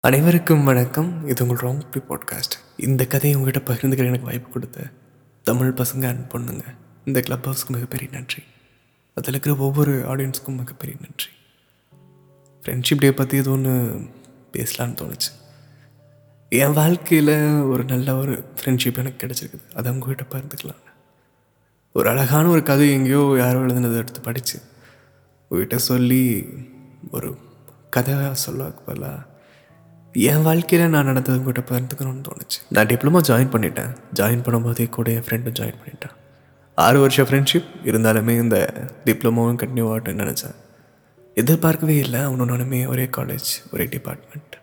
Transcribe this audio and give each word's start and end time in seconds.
அனைவருக்கும் 0.00 0.64
வணக்கம். 0.64 1.26
இது 1.26 1.46
உங்கள் 1.46 1.70
ராங் 1.70 1.82
ப்ரீ 1.90 2.00
பாட்காஸ்ட் 2.08 2.54
இந்த 2.76 3.06
கதையை 3.06 3.38
உங்ககிட்ட 3.38 3.72
பகிர்ந்துக்கிற 3.72 4.04
எனக்கு 4.04 4.26
வாய்ப்பு 4.26 4.48
கொடுத்த 4.48 4.80
தமிழ் 5.42 5.74
பசங்க 5.76 6.08
அண்ட் 6.08 6.32
பொண்ணுங்க 6.32 6.60
இந்த 7.04 7.20
கிளப் 7.20 7.48
ஹவுஸ்க்கு 7.48 7.68
மிகப்பெரிய 7.68 8.10
நன்றி. 8.10 8.42
அதில் 9.14 9.30
இருக்கிற 9.30 9.56
ஒவ்வொரு 9.56 9.92
ஆடியன்ஸுக்கும் 9.92 10.56
மிகப்பெரிய 10.56 10.98
நன்றி. 11.00 11.28
ஃப்ரெண்ட்ஷிப் 12.62 13.00
டே 13.00 13.12
பற்றி 13.12 13.36
இது 13.36 13.50
ஒன்று 13.50 14.00
பேசலான்னு 14.52 14.96
தோணுச்சு. 15.02 15.32
என் 16.48 16.72
வாழ்க்கையில் 16.72 17.60
ஒரு 17.60 17.84
நல்ல 17.84 18.16
ஒரு 18.16 18.44
ஃப்ரெண்ட்ஷிப் 18.54 18.98
எனக்கு 18.98 19.26
கிடச்சிருக்குது. 19.26 19.74
அதை 19.74 19.92
உங்ககிட்ட 19.92 20.22
பகிர்ந்துக்கலாம். 20.22 20.82
ஒரு 21.92 22.08
அழகான 22.08 22.48
ஒரு 22.48 22.62
கதை 22.62 22.92
எங்கேயோ 22.92 23.34
யாரோ 23.38 23.58
எழுதுனதை 23.58 23.96
எடுத்து 23.96 24.20
படித்து 24.20 24.60
உங்ககிட்ட 25.42 25.78
சொல்லி 25.78 26.46
ஒரு 27.10 27.38
கதை 27.90 28.14
சொல்ல 28.32 28.64
பதிலாக 28.64 29.36
என் 30.12 30.42
வாழ்க்கையில் 30.42 30.88
நான் 30.88 31.04
நடந்தது 31.04 31.38
உங்கள்கிட்ட 31.38 31.64
பகிர்ந்துக்கணும்னு 31.68 32.22
தோணுச்சு. 32.28 32.58
நான் 32.68 32.86
டிப்ளமோ 32.86 33.20
ஜாயின் 33.28 33.52
பண்ணிட்டேன். 33.54 33.96
ஜாயின் 34.14 34.42
பண்ணும்போதே 34.42 34.88
கூட 34.88 35.10
என் 35.10 35.20
ஃப்ரெண்டும் 35.20 35.56
ஜாயின் 35.60 35.74
பண்ணிட்டான். 35.84 36.16
ஆறு 36.74 37.00
வருஷம் 37.00 37.26
ஃப்ரெண்ட்ஷிப் 37.26 37.64
இருந்தாலுமே 37.84 38.30
இந்த 38.30 38.74
டிப்ளமோவும் 39.04 39.60
கண்டினியூ 39.62 39.86
ஆகட்டும்னு 39.92 40.22
நினச்சேன். 40.24 40.54
எதிர்பார்க்கவே 41.34 41.96
இல்லை. 41.96 42.20
அவனொன்னுமே 42.20 42.86
நானுமே 42.86 42.88
ஒரே 42.88 43.04
காலேஜ் 43.04 43.72
ஒரே 43.72 43.84
டிபார்ட்மெண்ட் 43.84 44.56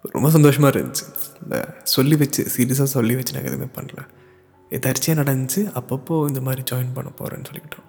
ரொம்ப 0.00 0.30
சந்தோஷமாக 0.30 0.78
இருந்துச்சு. 0.78 1.14
இந்த 1.42 1.74
சொல்லி 1.82 2.16
வச்சு 2.16 2.46
சீரியஸாக 2.56 2.82
சொல்லி 2.82 3.14
வச்சு 3.14 3.34
நாங்கள் 3.34 3.52
எதுவுமே 3.52 3.70
பண்ணல. 3.76 4.06
எதாச்சியாக 4.70 5.20
நடந்துச்சு. 5.22 5.80
அப்பப்போ 5.80 6.28
இந்த 6.28 6.40
மாதிரி 6.40 6.62
ஜாயின் 6.72 6.94
பண்ண 6.94 7.10
போகிறேன்னு 7.18 7.44
சொல்லிக்கிட்டோம். 7.50 7.88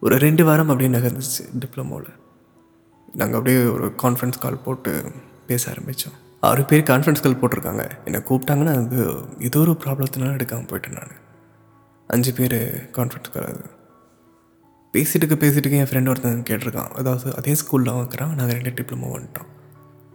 ஒரு 0.00 0.18
ரெண்டு 0.18 0.44
வாரம் 0.44 0.68
அப்படியே 0.68 0.98
நகர்ந்துச்சு 0.98 1.48
டிப்ளமோவில் 1.58 2.22
நாங்கள் 3.14 3.38
அப்படியே 3.38 3.64
ஒரு 3.64 3.86
கான்ஃபரன்ஸ் 4.02 4.38
கால் 4.38 4.62
போட்டு 4.64 4.92
பேச 5.46 5.70
ஆரம்பித்தோம் 5.70 6.16
ஆறு 6.40 6.64
பேர் 6.64 6.82
கான்ஃபரன்ஸ் 6.82 7.22
கால் 7.24 7.40
போட்டிருக்காங்க. 7.40 7.90
என்னை 8.04 8.20
கூப்பிட்டாங்கன்னா 8.28 8.72
அது 8.84 8.98
ஏதோ 9.38 9.58
ஒரு 9.58 9.72
ப்ராப்ளத்தினால 9.84 10.36
எடுக்காமல் 10.38 10.68
போயிட்டேன் 10.70 10.96
நான். 10.98 11.14
அஞ்சு 12.06 12.32
பேர் 12.32 12.56
கான்ஃபரன்ஸ் 12.92 13.32
கால் 13.32 13.44
அது. 13.44 13.64
பேசிட்டுக்கு 14.94 15.36
பேசிட்டுக்கு 15.44 15.78
என் 15.82 15.90
ஃப்ரெண்ட் 15.90 16.08
ஒருத்தன் 16.08 16.44
கேட்டிருக்கான். 16.50 16.90
அதாவது 16.90 17.36
அதே 17.36 17.52
ஸ்கூலில் 17.52 17.96
வைக்கிறான். 17.96 18.34
நாங்கள் 18.34 18.56
ரெண்டு 18.56 18.82
டிப்ளமோ 18.82 19.08
வந்துட்டோம். 19.16 19.48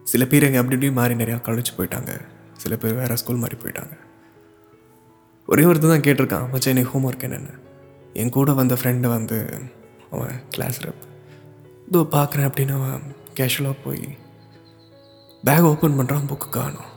சில 0.04 0.26
பேர் 0.26 0.44
எங்கள் 0.44 0.62
அப்படி 0.62 0.78
இப்படி 0.78 0.94
மாறி 1.00 1.14
நிறையா 1.24 1.40
காலேஜ் 1.48 1.76
போயிட்டாங்க. 1.78 2.14
சில 2.54 2.76
பேர் 2.76 2.94
வேறு 2.94 3.18
ஸ்கூல் 3.18 3.44
மாறி 3.44 3.58
போயிட்டாங்க. 3.64 3.96
ஒரே 5.46 5.64
ஒருத்தர் 5.64 5.94
தான் 5.94 6.08
கேட்டிருக்கான். 6.08 6.50
மச்சான் 6.52 6.76
எனக்கு 6.76 6.92
ஹோம் 6.92 7.12
ஒர்க் 7.12 7.28
என்னென்னு? 7.28 7.54
என் 8.14 8.30
கூட 8.30 8.54
வந்த 8.54 8.78
ஃப்ரெண்டு 8.84 9.08
வந்து 9.08 9.40
அவன் 10.12 10.36
கிளாஸ் 10.50 10.80
ரெப் 10.86 11.06
இதோ 11.90 12.00
பார்க்குறேன் 12.12 12.50
அப்படின்னு 12.50 12.74
அவன் 12.74 13.02
கேஷுவலாக 13.36 13.76
போய் 13.84 14.18
பேக் 15.44 15.62
ஓப்பன் 15.62 16.00
பண்ணுறான் 16.00 16.28
புக்கு 16.28 16.50
காணும். 16.50 16.90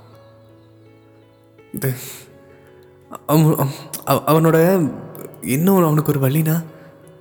இது 1.72 1.94
அவன் 3.26 3.70
அவ- 4.04 4.24
அவனோட 4.26 4.58
இன்னும் 5.42 5.84
அவனுக்கு 5.84 6.18
ஒரு 6.18 6.30
வழினா 6.30 6.64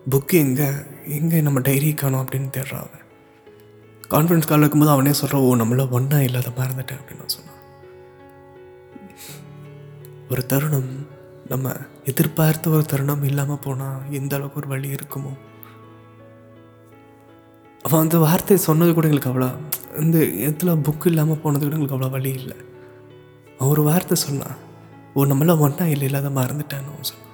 புக்கு 0.09 0.33
எங்கே 0.33 0.67
எங்கே 1.07 1.41
நம்ம 1.41 1.59
டைரி 1.59 1.93
காணோம் 1.93 2.25
அப்படின்னு 2.25 2.53
தேடுறான் 2.57 2.85
அவன். 2.85 2.99
கான்ஃபரன்ஸ் 4.09 4.47
கால் 4.47 4.59
இருக்கும்போது 4.59 4.91
அவனே 4.91 5.13
சொல்கிறான் 5.13 5.41
ஓ 5.41 5.55
நம்மள 5.55 5.89
ஒன்றா 5.89 6.21
இல்லாத 6.21 6.49
மறந்துட்டேன் 6.49 6.99
அப்படின்னு 6.99 7.17
நான் 7.17 7.27
சொன்னான். 7.27 7.59
ஒரு 10.29 10.45
தருணம் 10.45 11.07
நம்ம 11.49 11.75
எதிர்பார்த்த 12.05 12.69
ஒரு 12.69 12.85
தருணம் 12.85 13.23
இல்லாமல் 13.23 13.59
போனால் 13.59 14.01
எந்த 14.09 14.35
அளவுக்கு 14.35 14.59
ஒரு 14.59 14.67
வழி 14.67 14.89
இருக்குமோ 14.93 15.31
அவன் 17.85 18.03
அந்த 18.05 18.17
வார்த்தையை 18.25 18.59
சொன்னது 18.67 18.91
கூட 18.93 19.07
எங்களுக்கு 19.07 19.31
அவ்வளோ 19.31 19.49
இந்த 20.01 20.17
இடத்துல 20.43 20.73
புக்கு 20.87 21.07
இல்லாமல் 21.11 21.41
போனது 21.43 21.63
கூட 21.63 21.75
எங்களுக்கு 21.77 21.95
அவ்வளோ 21.97 22.11
வழி 22.15 22.31
இல்லை. 22.41 22.57
அவன் 23.57 23.71
ஒரு 23.75 23.83
வார்த்தை 23.89 24.15
சொன்னான் 24.25 24.57
ஓ 25.15 25.25
நம்மளாம் 25.31 25.63
ஒன்றா 25.65 25.85
இல்லை 25.93 26.05
இல்லாத 26.09 26.29
மறந்துட்டான்னு 26.37 26.91
அவன் 26.91 27.09
சொன்னான். 27.11 27.27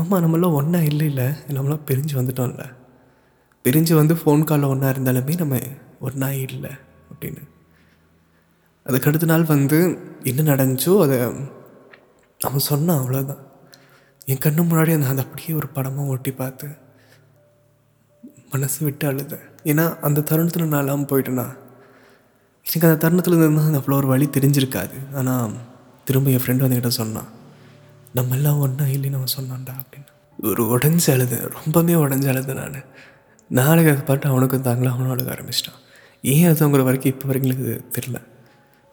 ஆமாம் 0.00 0.22
நம்மளாம் 0.24 0.58
ஒன்றா 0.60 0.80
இல்லை 0.90 1.06
இல்லை 1.10 1.26
நம்மளாம் 1.56 1.86
பிரிஞ்சு 1.88 2.14
வந்துட்டோம்ல. 2.20 2.64
பிரிஞ்சு 3.64 3.92
வந்து 4.00 4.14
ஃபோன் 4.20 4.46
காலில் 4.48 4.72
ஒன்றா 4.72 4.88
இருந்தாலுமே 4.94 5.34
நம்ம 5.42 5.58
ஒன்றா 6.06 6.28
இல்லை 6.46 6.72
அப்படின்னு. 7.12 7.42
அதுக்கு 8.86 9.08
அடுத்த 9.10 9.26
நாள் 9.32 9.50
வந்து 9.54 9.78
என்ன 10.30 10.40
நடந்துச்சோ 10.52 10.94
அதை 11.04 11.18
அவன் 12.40 12.68
சொன்னான் 12.70 13.00
அவ்வளோதான் 13.00 13.42
என் 14.32 14.42
கண்ணு 14.44 14.62
முன்னாடி 14.70 14.92
அந்த 14.96 15.08
அதை 15.12 15.22
அப்படியே 15.24 15.52
ஒரு 15.60 15.68
படமாக 15.76 16.12
ஒட்டி 16.14 16.32
பார்த்து 16.40 16.66
மனசு 18.54 18.78
விட்டு 18.86 19.04
அழுதேன் 19.10 19.44
ஏன்னா 19.70 19.84
அந்த 20.06 20.24
தருணத்தில் 20.30 20.72
நான் 20.72 20.84
இல்லாமல் 20.84 21.10
போயிட்டேன்னா 21.12 21.46
எனக்கு 22.66 22.86
அந்த 22.88 22.98
தருணத்தில் 23.04 23.36
இருந்தால் 23.36 23.68
அந்த 23.70 23.80
அவ்வளோ 23.80 23.96
ஒரு 24.00 24.08
வழி 24.12 24.26
தெரிஞ்சிருக்காது. 24.36 24.96
ஆனால் 25.18 25.54
திரும்ப 26.06 26.30
என் 26.30 26.42
ஃப்ரெண்டு 26.44 26.64
வந்துக்கிட்ட 26.64 26.92
சொன்னான் 27.00 27.30
நம்ம 28.18 28.34
எல்லாம் 28.38 28.60
ஒன்றா 28.64 28.84
இல்லைன்னு 28.94 29.18
அவன் 29.20 29.34
சொன்னான்டா 29.38 29.72
அப்படின்னு. 29.80 30.10
ஒரு 30.38 30.62
உடஞ்சி 30.74 31.08
அழுது 31.14 31.36
ரொம்பவே 31.56 31.94
உடஞ்சி 32.04 32.28
அழுது 32.32 32.54
நான். 32.54 32.78
நாளைக்கு 33.50 33.90
அதை 33.92 34.02
பார்த்து 34.02 34.30
அவனுக்கும் 34.32 34.66
தாங்களா 34.68 34.92
அவனும் 34.94 35.14
அழுக 35.14 35.30
ஆரம்பிச்சிட்டான். 35.34 35.80
ஏன் 36.32 36.46
அதுங்கிற 36.50 36.82
வரைக்கும் 36.88 37.12
இப்போ 37.14 37.26
வரைக்கும் 37.28 37.50
எனக்கு 37.50 37.72
தெரில 37.96 38.18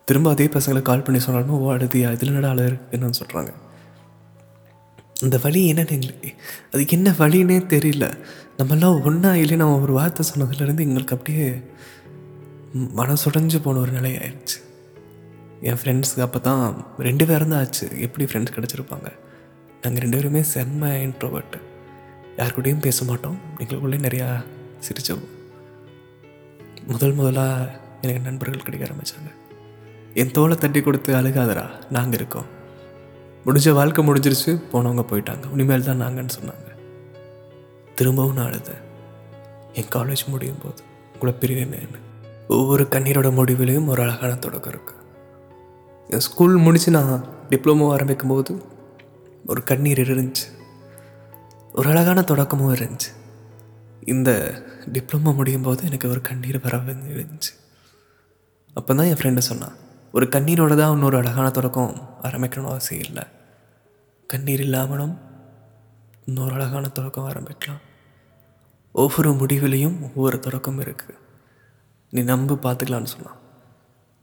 திரும்ப 0.07 0.29
அதே 0.29 0.45
பசங்களை 0.55 0.81
கால் 0.81 1.05
பண்ணி 1.07 1.19
சொன்னாலும் 1.25 1.57
ஓ 1.57 1.67
அழுதியா? 1.75 2.07
இதில் 2.16 2.35
நட 2.38 2.47
அழகு? 2.53 2.69
இருக்குன்னு 2.69 3.19
சொல்கிறாங்க 3.21 3.51
அந்த 5.25 5.37
வழி 5.43 5.61
என்னன்னு 5.71 5.95
எங்களுக்கு 5.97 6.95
என்ன 6.97 7.09
வழின்னே 7.19 7.57
தெரியல. 7.73 8.05
நம்மெல்லாம் 8.59 8.97
ஒன்றா 9.07 9.31
இல்லைன்னு 9.41 9.61
நம்ம 9.63 9.79
ஒரு 9.87 9.93
வார்த்தை 9.99 10.23
சொன்னதுலேருந்து 10.29 10.85
எங்களுக்கு 10.87 11.15
அப்படியே 11.17 11.47
மனசுடைஞ்சு 12.99 13.59
போன 13.65 13.79
ஒரு 13.85 13.91
நிலை 13.97 14.11
ஆயிடுச்சு 14.17 14.59
என் 15.69 15.79
ஃப்ரெண்ட்ஸுக்கு 15.79 16.23
அப்போ 16.25 16.39
தான் 16.47 16.63
ரெண்டு 17.07 17.23
பேரும் 17.29 17.51
தான் 17.53 17.61
ஆச்சு. 17.63 17.87
எப்படி 18.05 18.25
ஃப்ரெண்ட்ஸ் 18.29 18.55
கிடச்சிருப்பாங்க? 18.57 19.09
நாங்கள் 19.83 20.03
ரெண்டு 20.03 20.17
பேருமே 20.17 20.41
செம்ம 20.53 20.89
இன்ட்ரோவர்ட் 21.07 21.57
யார் 22.39 22.55
கூடயும் 22.55 22.85
பேச 22.88 23.05
மாட்டோம். 23.09 23.38
எங்களுக்குள்ளே 23.61 23.99
நிறையா 24.07 24.27
சிரிச்சோம் 24.88 25.25
முதல் 26.91 27.17
முதலாக 27.19 27.69
எனக்கு 28.01 28.25
நண்பர்கள் 28.29 28.65
கிடைக்க 28.67 28.88
ஆரம்பித்தாங்க 28.88 29.31
என் 30.21 30.33
தோலை 30.38 30.57
தட்டி 30.57 30.79
கொடுத்து 30.81 31.11
அழுகாதடா. 31.19 31.65
நாங்கள் 31.97 32.19
இருக்கோம். 32.19 32.49
முடிஞ்ச 33.46 33.74
வாழ்க்கை 33.74 34.07
முடிஞ்சிருச்சு 34.07 34.52
போனவங்க 34.74 35.03
போயிட்டாங்க. 35.12 35.52
இனிமேல் 35.52 35.84
தான் 35.84 36.02
நாங்கன்னு 36.02 36.29
சொன்னாங்க. 36.40 36.68
திரும்பவும் 37.96 38.34
நான் 38.34 38.52
அழுதேன். 38.52 38.81
என் 39.74 39.91
காலேஜ் 39.96 40.24
முடியும் 40.28 40.62
போது 40.63 40.84
உங்களை 41.13 41.34
பிரிவேன்னு 41.40 42.00
ஒவ்வொரு 42.47 42.84
கண்ணீரோட 42.84 43.30
முடிவிலையும் 43.40 43.85
ஒரு 43.85 44.01
அழகான 44.01 44.35
தொடக்கம் 44.35 44.74
இருக்கு. 44.74 44.94
என் 46.07 46.19
ஸ்கூல் 46.19 46.56
முடிச்சு 46.56 46.91
நான் 46.91 47.25
டிப்ளமோ 47.50 47.91
ஆரம்பிக்கும் 47.91 48.30
போது 48.30 48.62
ஒரு 49.46 49.63
கண்ணீர் 49.63 50.00
இருந்துச்சு. 50.00 50.47
ஒரு 51.74 51.90
அழகான 51.90 52.22
தொடக்கமும் 52.22 52.74
இருந்துச்சு. 52.74 53.12
இந்த 54.06 54.62
டிப்ளமோ 54.94 55.35
முடியும் 55.35 55.62
போது 55.62 55.85
எனக்கு 55.85 56.09
ஒரு 56.09 56.22
கண்ணீர் 56.22 56.59
வர 56.59 56.78
இருந்துச்சு. 56.78 57.53
அப்போ 58.74 58.94
தான் 58.96 59.06
என் 59.06 59.19
ஃப்ரெண்டு 59.22 59.38
சொன்னான் 59.38 59.75
ஒரு 60.16 60.25
கண்ணீரோட 60.35 60.73
தான் 60.79 60.94
இன்னொரு 60.95 61.17
அழகான 61.19 61.47
தொடக்கம் 61.57 61.94
ஆரம்பிக்கணும்னு 62.27 62.72
அவசியம் 62.73 63.05
இல்லை. 63.07 63.23
கண்ணீர் 64.31 64.63
இல்லாமலும் 64.66 65.13
இன்னொரு 66.29 66.53
அழகான 66.57 66.89
தொடக்கம் 66.97 67.27
ஆரம்பிக்கலாம். 67.31 67.81
ஒவ்வொரு 69.01 69.29
முடிவிலையும் 69.41 69.97
ஒவ்வொரு 70.07 70.38
தொடக்கம் 70.45 70.81
இருக்குது 70.85 71.19
நீ 72.13 72.21
நம்பி 72.31 72.55
பார்த்துக்கலான்னு 72.66 73.13
சொன்னான். 73.13 73.39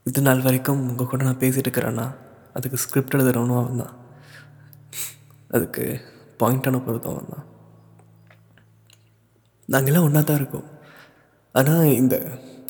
இது 0.08 0.20
நாள் 0.26 0.44
வரைக்கும் 0.46 0.82
உங்கள் 0.88 1.08
கூட 1.10 1.22
நான் 1.28 1.40
பேசிகிட்டு 1.42 1.68
இருக்கிறேன்னா 1.68 2.06
அதுக்கு 2.58 2.80
ஸ்கிரிப்ட் 2.84 3.16
எழுதுறவனும் 3.18 3.60
அவன் 3.60 3.82
தான் 3.82 3.94
அதுக்கு 5.56 5.84
பாயிண்ட் 6.42 6.68
அனுப்புறதும் 6.70 7.14
அவன் 7.14 7.32
தான் 7.34 7.46
நாங்கள்லாம் 9.74 10.06
ஒன்றா 10.08 10.22
தான் 10.30 10.40
இருக்கோம். 10.40 10.68
ஆனால் 11.54 11.94
இந்த 12.02 12.16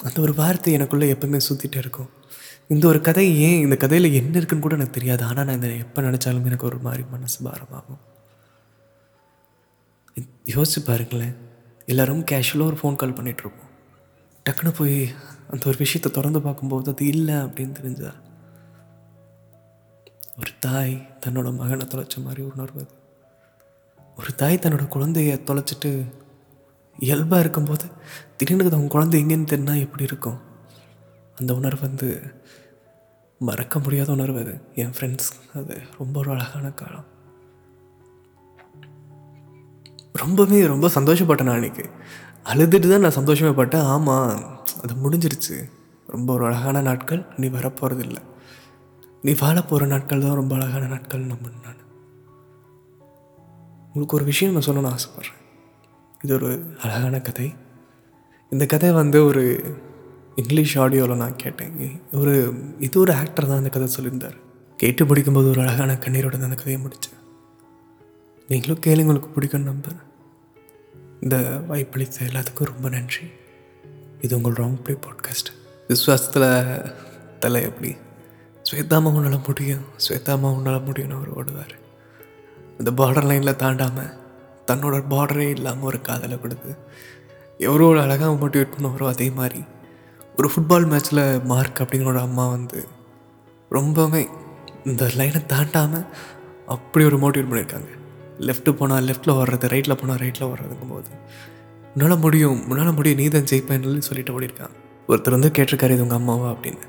அந்த 0.06 0.18
ஒரு 0.26 0.34
வார்த்தை 0.40 0.76
எனக்குள்ளே 0.78 1.10
எப்பவுமே 1.14 1.40
சுற்றிட்டே 1.48 1.78
இருக்கும். 1.84 2.10
இந்த 2.70 2.86
ஒரு 2.86 3.00
கதை 3.00 3.38
ஏன் 3.40 3.60
இந்த 3.60 3.76
கதையில் 3.76 4.12
என்ன 4.12 4.36
இருக்குன்னு 4.36 4.64
கூட 4.64 4.74
எனக்கு 4.74 4.96
தெரியாது. 4.98 5.22
ஆனால் 5.24 5.44
நான் 5.44 5.56
இதை 5.56 5.78
எப்போ 5.78 6.02
நினச்சாலும் 6.02 6.48
எனக்கு 6.50 6.66
ஒரு 6.66 6.78
மாதிரி 6.78 7.04
மனசு 7.10 7.38
பாரமாகும். 7.44 8.00
யோசிச்சு 10.54 10.80
பாருங்களேன். 10.86 11.34
எல்லாரும் 11.86 12.22
கேஷுவலாக 12.30 12.70
ஒரு 12.70 12.78
ஃபோன் 12.82 12.94
கால் 12.94 13.12
பண்ணிகிட்ருப்போம் 13.12 13.72
டக்குன்னு 14.46 14.72
போய் 14.76 14.96
அந்த 15.50 15.62
ஒரு 15.66 15.78
விஷயத்தை 15.78 16.10
திறந்து 16.12 16.40
பார்க்கும்போது 16.42 16.90
அது 16.92 17.06
இல்லை 17.06 17.34
அப்படின்னு 17.34 17.72
தெரிஞ்சா? 17.72 18.10
ஒரு 20.40 20.52
தாய் 20.58 20.94
தன்னோட 21.26 21.48
மகனை 21.56 21.86
தொலைச்ச 21.86 22.16
மாதிரி 22.24 22.42
உணர்வு 22.42 22.80
அது. 22.80 22.94
ஒரு 24.16 24.34
தாய் 24.34 24.62
தன்னோட 24.62 24.84
குழந்தைய 24.96 25.32
தொலைச்சிட்டு 25.50 25.90
இயல்பாக 26.98 27.40
இருக்கும்போது 27.40 27.86
திடீர்னு 28.36 28.72
அவங்க 28.72 28.94
குழந்தை 28.96 29.24
எங்கேன்னு 29.24 29.50
தெரினா 29.52 29.74
எப்படி 29.80 30.02
இருக்கும்? 30.02 30.38
அந்த 31.40 31.54
உணர்வு 31.54 31.80
வந்து 31.80 32.08
மறக்க 33.38 33.78
முடியாத 33.78 34.12
உணர்வு 34.12 34.38
அது. 34.40 34.60
என் 34.74 34.90
ஃப்ரெண்ட்ஸ் 34.90 35.30
அது 35.54 35.80
ரொம்ப 35.98 36.18
ஒரு 36.20 36.30
அழகான 36.30 36.70
காலம். 36.70 37.04
ரொம்பவே 40.12 40.66
ரொம்ப 40.66 40.86
சந்தோஷப்பட்டேன் 40.94 41.42
நான் 41.42 41.60
அன்றைக்கி 41.60 41.84
அழுதுட்டு 42.44 42.88
தான் 42.88 43.00
நான் 43.00 43.18
சந்தோஷமே 43.18 43.52
பட்டேன். 43.52 43.80
ஆமாம் 43.80 44.58
அது 44.82 44.94
முடிஞ்சிருச்சு. 44.94 45.56
ரொம்ப 46.06 46.32
ஒரு 46.32 46.44
அழகான 46.46 46.80
நாட்கள். 46.80 47.26
நீ 47.36 47.48
வரப்போகிறது 47.48 48.06
இல்லை 48.06 48.22
நீ 49.22 49.34
வாழ 49.40 49.62
போகிற 49.62 49.86
நாட்கள் 49.86 50.20
தான் 50.20 50.34
ரொம்ப 50.34 50.54
அழகான 50.54 50.86
நாட்கள் 50.86 51.20
நம்ப 51.20 51.48
நான் 51.62 51.84
உங்களுக்கு 53.86 54.16
ஒரு 54.16 54.24
விஷயம் 54.24 54.54
நான் 54.54 54.66
சொல்லணும்னு 54.66 54.94
ஆசைப்பட்றேன். 54.94 55.38
இது 56.24 56.34
ஒரு 56.34 56.76
அழகான 56.82 57.20
கதை. 57.20 57.54
இந்த 58.50 58.66
கதை 58.66 58.92
வந்து 58.92 59.24
ஒரு 59.24 59.44
இங்கிலீஷ் 60.40 60.74
ஆடியோவில் 60.82 61.22
நான் 61.22 61.40
கேட்டேன். 61.42 61.72
ஒரு 62.20 62.34
இது 62.86 62.96
ஒரு 63.04 63.12
ஆக்டர் 63.20 63.48
தான் 63.50 63.60
அந்த 63.62 63.70
கதை 63.76 63.88
சொல்லியிருந்தார். 63.94 64.36
கேட்டு 64.78 65.02
பிடிக்கும்போது 65.10 65.48
ஒரு 65.52 65.60
அழகான 65.64 65.96
கண்ணீரோட 66.04 66.34
தான் 66.36 66.50
அந்த 66.50 66.58
கதையை 66.60 66.80
முடித்தேன். 66.84 67.16
நீங்களும் 68.48 68.82
கேளுங்க 68.86 69.10
உங்களுக்கு 69.12 69.32
பிடிக்கும்னு 69.36 69.70
நம்புகிறேன் 69.70 70.04
இந்த 71.24 71.36
வாய்ப்பளித்த 71.70 72.18
எல்லாத்துக்கும் 72.28 72.70
ரொம்ப 72.72 72.88
நன்றி. 72.96 73.24
இது 74.24 74.32
உங்கள் 74.36 74.58
ராங் 74.60 74.78
ப்ளே 74.84 74.94
பாட்காஸ்ட் 75.06 75.50
விஸ்வாசத்தில் 75.88 76.48
தலை 77.42 77.60
எப்படி 77.68 77.90
ஸ்வேதாமா 78.64 79.10
உன்னால் 79.18 79.46
முடியும். 79.48 79.84
ஸ்வேதாமா 80.04 80.48
உன்னால் 80.56 80.86
முடியும்னு 80.88 81.18
அவர் 81.18 81.36
ஓடுவார். 81.38 81.74
அந்த 82.78 82.90
பார்டர் 83.00 83.28
லைனில் 83.30 83.60
தாண்டாமல் 83.62 84.14
தன்னோட 84.68 84.96
பார்டரே 85.12 85.46
இல்லாமல் 85.56 85.88
ஒரு 85.90 85.98
காதலை 86.08 86.36
கொடுத்து 86.40 86.70
எவ்வளோ 87.66 87.86
ஒரு 87.92 88.00
அழகாக 88.04 88.32
மோட்டிவேட் 88.40 88.74
பண்ணுவாரோ 88.74 89.06
அதே 89.12 89.28
மாதிரி 89.38 89.60
ஒரு 90.38 90.50
ஃபுட்பால் 90.56 90.88
மேட்ச்சில் 90.88 91.44
மார்க் 91.44 91.80
அப்படிங்கிற 91.80 92.18
அம்மா 92.18 92.48
வந்து 92.48 92.88
ரொம்பவுமே 93.70 94.28
இந்த 94.84 95.10
லைனை 95.16 95.46
தாண்டாமல் 95.46 96.06
அப்படி 96.66 97.04
ஒரு 97.04 97.18
மோட்டிவேட் 97.18 97.50
பண்ணியிருக்காங்க. 97.50 97.88
லெஃப்ட்டு 98.38 98.72
போனால் 98.72 99.04
லெஃப்ட்டில் 99.04 99.38
வர்றது 99.38 99.68
ரைட்டில் 99.68 99.94
போனால் 99.94 100.16
ரைட்டில் 100.16 100.50
வர்றதுங்கும் 100.50 100.88
போது 100.88 101.08
உன்னால் 101.96 102.18
முடியும் 102.18 102.68
உன்னால் 102.68 102.94
முடியும் 102.94 103.18
நீ 103.18 103.28
தான் 103.28 103.42
ஜெயிப்பேன்னு 103.42 103.98
சொல்லிட்டு 103.98 104.40
ஓடிருக்காங்க 104.40 104.76
ஒருத்தர் 105.08 105.30
வந்து 105.30 105.48
கேட்டிருக்காரு 105.48 105.90
இது 105.90 106.02
உங்கள் 106.02 106.16
அம்மாவா? 106.16 106.50
அப்படின்னு. 106.50 106.86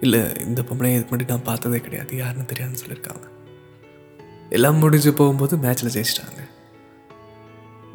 இல்லை 0.00 0.20
இந்த 0.40 0.62
பொம்பளை 0.62 0.94
இது 0.94 1.06
மட்டும் 1.10 1.26
நான் 1.26 1.42
பார்த்ததே 1.42 1.78
கிடையாது. 1.78 2.16
யாருன்னு 2.16 2.46
தெரியாதுன்னு 2.54 2.80
சொல்லியிருக்காங்க. 2.86 3.26
எல்லாம் 4.50 4.76
முடிஞ்சு 4.76 5.12
போகும்போது 5.12 5.56
மேட்ச்சில் 5.56 5.94
ஜெயிச்சிட்டாங்க. 5.94 6.40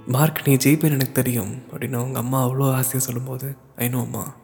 மார்க் 0.07 0.41
நீ 0.45 0.55
ஜெயிப்பேன்னு 0.55 0.97
எனக்கு 0.97 1.11
தெரியும் 1.11 1.63
அப்படின்னு 1.71 1.95
அவங்க 1.95 2.19
அம்மா 2.19 2.47
அவ்வளோ 2.47 2.71
ஆசையாக 2.73 2.99
சொல்லும்போது 2.99 3.55
ஐநோ 3.75 3.99
அம்மா 3.99 4.35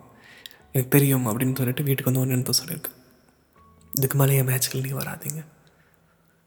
எனக்கு 0.74 0.90
தெரியும் 0.90 1.26
அப்படின்னு 1.26 1.56
சொல்லிட்டு 1.56 1.84
வீட்டுக்கு 1.84 2.12
வந்து 2.12 2.36
ஒன்று 2.36 2.54
சொல்லியிருக்கேன் 2.60 3.00
இதுக்கு 3.94 4.18
மேலே 4.18 4.36
என் 4.36 4.48
மேட்ச்கள் 4.48 4.86
நீ 4.86 4.92
வராதீங்க. 4.92 5.46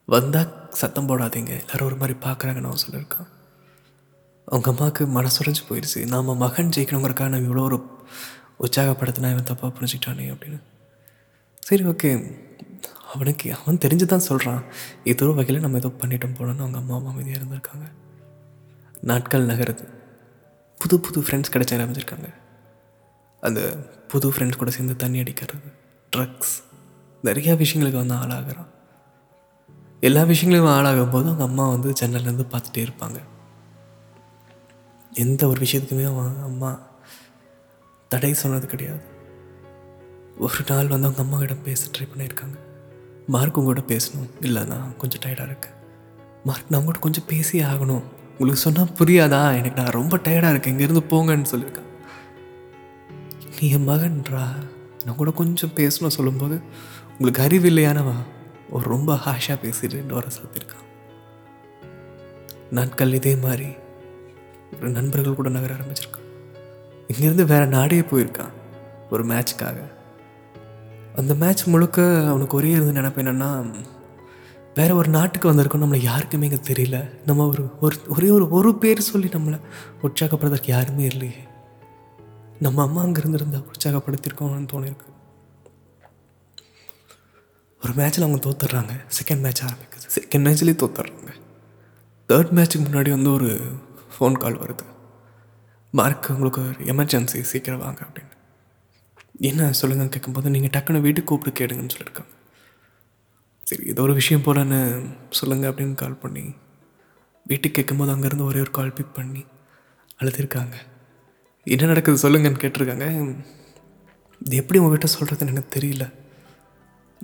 வந்தால் 0.06 0.68
சத்தம் 0.70 1.08
போடாதீங்க. 1.08 1.52
எல்லோரும் 1.72 1.86
ஒரு 1.86 1.96
மாதிரி 1.96 2.18
பார்க்குறாங்கன்னு 2.18 2.68
அவன் 2.68 2.84
சொல்லியிருக்கான். 2.86 3.28
அவங்க 4.46 4.70
அம்மாவுக்கு 4.70 5.06
மனசுரைஞ்சு 5.06 5.62
போயிடுச்சு 5.68 6.06
நாம் 6.06 6.36
மகன் 6.36 6.68
ஜெயிக்கணுங்கிறக்காக 6.76 7.28
நான் 7.28 7.48
இவ்வளோ 7.48 7.60
ஒரு 7.60 7.78
உற்சாகப்படுத்தினா 8.60 9.30
இவன் 9.30 9.50
தப்பாக 9.50 9.72
புரிஞ்சுக்கிட்டானே 9.78 10.26
அப்படின்னு. 10.34 10.60
சரி 11.60 11.84
ஓகே. 11.84 12.10
அவனுக்கு 13.14 13.54
அவன் 13.54 13.78
தெரிஞ்சு 13.78 14.06
தான் 14.06 14.26
சொல்கிறான் 14.28 14.64
ஏதோ 15.04 15.26
வகையில் 15.26 15.62
நம்ம 15.62 15.76
ஏதோ 15.76 15.88
பண்ணிட்டோம் 15.88 16.36
போனோன்னு 16.38 16.64
அவங்க 16.64 16.78
அம்மா 16.78 16.94
அம்மா 16.96 17.10
அமைதியாக 17.10 17.44
இருந்திருக்காங்க. 17.44 17.86
நாட்கள் 19.00 19.46
நகருது. 19.46 19.84
புது 20.78 21.00
புது 21.00 21.20
ஃப்ரெண்ட்ஸ் 21.20 21.52
கிடைச்ச 21.52 21.74
ஆரம்பிச்சிருக்காங்க 21.76 22.34
அந்த 23.46 23.60
புது 24.08 24.30
ஃப்ரெண்ட்ஸ் 24.30 24.56
கூட 24.56 24.70
சேர்ந்து 24.70 24.96
தண்ணி 24.96 25.18
அடிக்கிறது 25.18 25.60
ட்ரக்ஸ் 26.16 26.54
நிறையா 27.24 27.64
விஷயங்களுக்கு 27.64 28.06
வந்து 28.06 28.14
ஆளாகிறான். 28.14 28.66
எல்லா 30.00 30.22
விஷயங்களையும் 30.22 30.78
ஆளாகும் 30.78 31.10
போது 31.10 31.24
அவங்க 31.24 31.44
அம்மா 31.44 31.68
வந்து 31.68 31.92
ஜன்னல்லேருந்து 32.00 32.46
பார்த்துட்டே 32.50 32.86
இருப்பாங்க. 32.86 33.16
எந்த 35.12 35.48
ஒரு 35.48 35.60
விஷயத்துக்குமே 35.60 36.06
அவன் 36.06 36.42
அம்மா 36.42 36.78
தடை 38.08 38.34
சொன்னது 38.34 38.66
கிடையாது. 38.66 39.00
ஒரு 40.38 40.54
நாள் 40.66 40.86
வந்து 40.86 41.06
அவங்க 41.06 41.22
அம்மா 41.22 41.38
கிட்ட 41.38 41.54
பேச 41.54 41.90
ட்ரை 41.90 42.02
பண்ணியிருக்காங்க. 42.02 42.58
மார்க் 43.26 43.54
கூட 43.54 43.80
பேசணும். 43.80 44.30
இல்லை 44.40 44.64
நான் 44.64 44.96
கொஞ்சம் 44.96 45.20
டயர்டாக 45.20 45.44
இருக்கேன். 45.44 45.72
மார்க் 46.44 46.70
நான் 46.70 46.84
கூட 46.84 46.98
கொஞ்சம் 46.98 47.24
பேசி 47.26 47.60
ஆகணும். 47.60 48.02
உங்களுக்கு 48.30 48.56
சொன்னால் 48.56 48.90
புரியாதா? 48.98 49.56
எனக்கு 49.56 49.82
நான் 49.82 49.92
ரொம்ப 49.92 50.16
டயர்டாக 50.16 50.50
இருக்கேன். 50.50 50.76
இங்கேருந்து 50.76 51.04
போங்கன்னு 51.10 51.44
சொல்லியிருக்கேன் 51.52 51.84
நீ 53.60 53.70
என் 53.70 53.88
மகன்றா 53.88 54.44
நான் 55.04 55.16
கூட 55.16 55.30
கொஞ்சம் 55.30 55.74
பேசணும் 55.76 56.16
சொல்லும்போது 56.16 56.60
உங்களுக்கு 57.10 57.42
அறிவு 57.42 57.70
இல்லையானவா? 57.70 58.14
ஒரு 58.70 58.88
ரொம்ப 58.88 59.14
ஹாஷாக 59.14 59.58
பேசிட்டு 59.62 60.06
வர 60.06 60.26
சொல்லியிருக்கான் 60.26 60.84
நாட்கள் 62.70 63.12
இதே 63.12 63.36
மாதிரி 63.36 63.68
ஒரு 64.76 64.88
நண்பர்கள் 64.88 65.34
கூட 65.34 65.48
நகர 65.48 65.74
ஆரம்பிச்சிருக்கான். 65.74 66.26
இங்கேருந்து 67.08 67.44
வேறு 67.44 67.66
நாடே 67.66 68.00
போயிருக்கான் 68.00 68.54
ஒரு 69.10 69.26
மேட்ச்க்காக 69.26 69.78
அந்த 71.16 71.34
மேட்ச் 71.34 71.64
முழுக்க 71.64 72.28
அவனுக்கு 72.28 72.56
ஒரே 72.56 72.70
இருந்து 72.70 72.92
நினைப்பு 72.92 73.22
என்னென்னா 73.22 73.74
வேற 74.74 74.94
ஒரு 74.94 75.08
நாட்டுக்கு 75.08 75.52
வந்திருக்கோம் 75.52 75.82
நம்மளை 75.82 75.96
யாருக்குமே 75.96 76.48
இங்கே 76.48 76.72
தெரியல. 76.72 77.10
நம்ம 77.26 77.46
ஒரு 77.46 77.70
ஒரு 77.80 77.96
ஒரே 78.08 78.30
ஒரு 78.30 78.48
ஒரு 78.48 78.78
பேர் 78.78 79.00
சொல்லி 79.00 79.28
நம்மளை 79.28 79.60
உற்சாகப்படுறதுக்கு 80.02 80.66
யாருமே 80.66 81.04
இல்லையே. 81.04 81.45
நம்ம 82.60 82.82
அம்மா 82.82 83.04
அங்கேருந்து 83.04 83.34
இருந்தால் 83.34 83.66
உற்சாகப்படுத்தியிருக்கோம்னு 83.72 84.68
தோணிருக்கு 84.72 85.14
ஒரு 87.84 87.92
மேட்ச்சில் 87.92 88.22
அவங்க 88.22 88.48
தோத்துடுறாங்க. 88.48 88.92
செகண்ட் 89.18 89.40
மேட்ச் 89.40 89.62
ஆரம்பிக்குது. 89.62 90.06
செகண்ட் 90.18 90.44
மேட்ச்லேயே 90.46 90.76
தோத்துடுறாங்க. 90.82 91.32
தேர்ட் 92.28 92.50
மேட்ச்சுக்கு 92.56 92.86
முன்னாடி 92.88 93.10
வந்து 93.10 93.32
ஒரு 93.32 93.60
ஃபோன் 94.12 94.32
கால் 94.32 94.58
வருது. 94.58 94.84
மார்க் 95.90 96.30
உங்களுக்கு 96.30 96.60
ஒரு 96.60 96.84
எமர்ஜென்சி 96.84 97.40
சீக்கிரம் 97.40 97.78
வாங்க 97.78 98.02
அப்படின்னு. 98.02 98.34
என்ன 99.38 99.70
சொல்லுங்கன்னு 99.82 100.08
கேட்கும்போது 100.08 100.50
நீங்கள் 100.50 100.82
டக்குன்னு 100.82 101.00
வீட்டுக்கு 101.00 101.36
கூப்பிட்டு 101.36 101.66
கேடுங்கன்னு 101.66 101.90
சொல்லியிருக்காங்க. 101.96 102.34
சரி 103.62 103.86
ஏதோ 103.86 104.02
ஒரு 104.02 104.14
விஷயம் 104.14 104.42
போலன்னு 104.42 104.80
சொல்லுங்கள் 105.30 105.72
அப்படின்னு 105.72 105.94
கால் 105.94 106.18
பண்ணி 106.18 106.54
வீட்டுக்கு 107.46 107.84
கேட்கும்போது 107.84 108.12
அங்கேருந்து 108.16 108.44
ஒரே 108.44 108.60
ஒரு 108.60 108.70
கால் 108.70 108.92
பிக் 108.92 109.14
பண்ணி 109.14 109.44
அழுதுருக்காங்க. 110.20 110.74
என்ன 111.74 111.86
நடக்குது 111.86 112.22
சொல்லுங்கன்னு 112.24 112.62
கேட்டிருக்காங்க. 112.62 113.06
இது 114.44 114.56
எப்படி 114.56 114.78
உங்ககிட்ட 114.78 115.08
சொல்கிறதுன்னு 115.14 115.54
எனக்கு 115.54 115.74
தெரியல. 115.78 116.04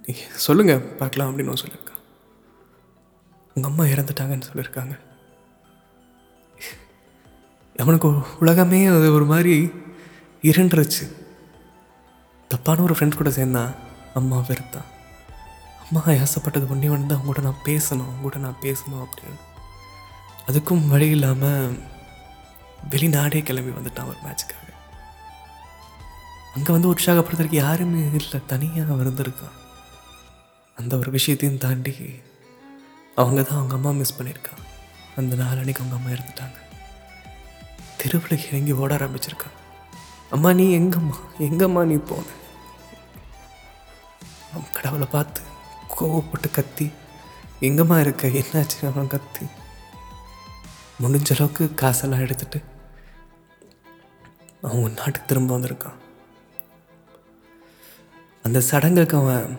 நீ 0.06 0.14
சொல்லுங்கள் 0.46 0.84
பார்க்கலாம் 1.00 1.30
அப்படின்னு 1.30 1.50
அவன் 1.50 1.62
சொல்லியிருக்கான் 1.62 2.00
உங்கள் 3.54 3.70
அம்மா 3.70 3.84
இறந்துட்டாங்கன்னு 3.84 4.48
சொல்லியிருக்காங்க. 4.50 4.94
அவனுக்கு 7.76 8.08
உலகமே 8.40 8.80
அது 8.86 9.12
ஒரு 9.18 9.26
மாதிரி 9.32 9.54
இருண்டுருச்சு 10.50 11.04
தப்பான 12.48 12.82
ஒரு 12.82 12.94
ஃப்ரெண்ட்ஸ் 12.94 13.20
கூட 13.20 13.30
சேர்ந்தான் 13.30 13.72
அம்மா 14.14 14.38
வெறுத்தான் 14.48 14.88
அம்மா 15.84 16.02
ஆசைப்பட்டது 16.24 16.70
ஒன்றே 16.70 16.88
ஒன்று 16.94 17.06
தான் 17.06 17.18
அவங்க 17.18 17.30
கூட 17.30 17.40
நான் 17.40 17.64
பேசணும் 17.64 18.06
அவங்க 18.06 18.22
கூட 18.26 18.38
நான் 18.46 18.62
பேசணும் 18.62 19.02
அப்படின்னு. 19.04 19.40
அதுக்கும் 20.48 20.88
வழி 20.88 21.08
இல்லாமல் 21.08 21.78
வெளிநாடே 22.90 23.42
கிளம்பி 23.42 23.70
வந்துட்டான் 23.70 24.06
ஒரு 24.06 24.16
மேட்சுக்காக 24.24 24.60
அங்கே 26.54 26.72
வந்து 26.72 26.94
உற்சாகப்படுத்துறதுக்கு 26.94 27.54
யாருமே 27.54 27.98
இல்லை 27.98 28.46
தனியாக 28.46 28.94
இருந்திருக்கான் 28.94 29.60
அந்த 30.76 30.96
ஒரு 30.96 31.10
விஷயத்தையும் 31.10 31.58
தாண்டி 31.58 32.20
அவங்க 33.14 33.42
தான் 33.42 33.56
அவங்க 33.56 33.74
அம்மா 33.74 33.90
மிஸ் 33.90 34.22
பண்ணியிருக்கான். 34.22 34.60
அந்த 35.16 35.36
நாள் 35.36 35.56
அன்னைக்கு 35.56 35.82
அவங்க 35.82 35.96
அம்மா 35.96 36.10
இறந்துட்டாங்க. 36.10 36.58
தெருவில் 37.96 38.46
இறங்கி 38.48 38.72
ஓட 38.72 38.94
ஆரம்பிச்சிருக்கான். 38.96 39.56
அம்மா 40.30 40.52
நீ 40.52 40.78
எங்கம்மா? 40.78 41.16
எங்கம்மா 41.38 41.84
நீ 41.84 41.94
போன? 41.94 42.22
அவன் 44.52 44.70
கடவுளை 44.72 45.06
பார்த்து 45.06 45.40
கோவப்பட்டு 46.00 46.50
கத்தி 46.52 46.90
எங்கம்மா 47.60 48.00
இருக்க? 48.00 48.28
என்னாச்சு? 48.28 48.86
அவன் 48.86 49.08
கத்தி. 49.08 49.46
முடிஞ்ச 51.02 51.34
அளவுக்கு 51.34 51.74
காசெல்லாம் 51.74 52.20
எடுத்துட்டு 52.20 52.62
அவன் 54.62 54.92
நாட்டுக்கு 54.92 55.22
திரும்ப 55.26 55.58
வந்திருக்கான். 55.58 55.98
அந்த 58.42 58.60
சடங்குக்கு 58.60 59.16
அவன் 59.16 59.58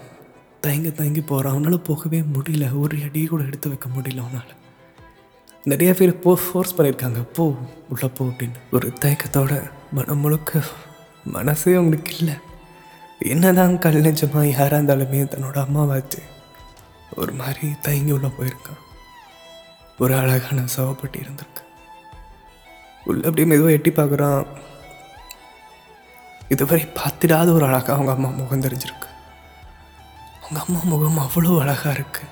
தயங்கி 0.61 0.91
தயங்கி 0.91 1.21
போகிறான் 1.21 1.51
அவனால் 1.51 1.81
போகவே 1.81 2.19
முடியல. 2.19 2.79
ஒரு 2.79 2.97
அடி 3.03 3.25
கூட 3.25 3.43
எடுத்து 3.43 3.69
வைக்க 3.69 3.87
முடியல 3.95 4.23
அவனால். 4.25 4.51
நிறைய 5.63 5.93
பேர் 5.93 6.19
போ 6.19 6.39
ஃபோர்ஸ் 6.45 6.75
பண்ணியிருக்காங்க. 6.77 7.23
போ 7.33 7.55
உள்ள 7.89 8.07
போ 8.07 8.25
அப்படின்னு. 8.25 8.59
ஒரு 8.71 8.87
தயக்கத்தோட 9.01 9.71
மனம் 9.91 10.17
முழுக்க 10.17 10.61
மனசே 11.25 11.73
அவங்களுக்கு 11.73 12.17
இல்லை. 12.17 12.33
என்னதான் 13.19 13.79
கல் 13.79 14.01
நெஞ்சமாக 14.01 14.43
யாராக 14.43 14.81
இருந்தாலுமே 14.81 15.19
தன்னோட 15.33 15.57
அம்மாவாச்சு 15.65 16.21
ஒரு 17.15 17.33
மாதிரி 17.33 17.67
தயங்கி 17.81 18.11
உள்ளே 18.11 18.27
போயிருக்கான். 18.27 18.81
ஒரு 19.99 20.15
அழகான 20.15 20.61
சவப்பட்டி 20.77 21.19
இருந்திருக்கு. 21.23 21.63
உள்ள 23.05 23.21
அப்படியே 23.23 23.47
மெதுவாக 23.47 23.71
எட்டி 23.71 23.89
பார்க்குறான். 23.89 24.45
இதுவரை 26.53 26.83
பார்த்திடாத 26.97 27.47
ஒரு 27.57 27.65
அழகாக 27.69 27.93
அவங்க 27.93 28.11
அம்மா 28.11 28.29
முகம் 28.39 28.63
தெரிஞ்சிருக்கு. 28.65 29.09
அவங்க 30.43 30.59
அம்மா 30.65 30.79
முகம் 30.91 31.19
அவ்வளோ 31.25 31.51
அழகாக 31.59 31.91
இருக்கு. 31.97 32.23